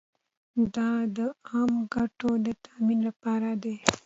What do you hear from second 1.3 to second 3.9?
عامه ګټو د تامین لپاره دی.